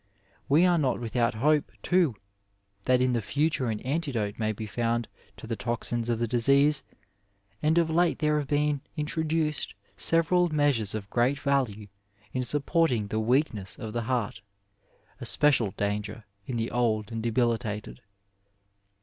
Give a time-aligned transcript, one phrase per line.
[0.49, 2.15] We aie not without hope, too,
[2.85, 6.81] that in the future an antidote may be found to the toxins of thedisease,
[7.61, 11.85] and of late there have been introduced several measures of great value
[12.33, 14.41] in supporting the weakness of the heart,
[15.19, 18.01] a special danger in the old and debilitated.